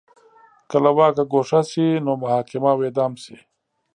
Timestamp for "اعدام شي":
2.85-3.35